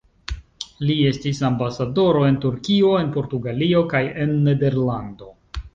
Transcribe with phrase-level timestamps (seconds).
[0.89, 5.33] Li estis ambasadoro en Turkio, en Portugalio kaj en Nederlando.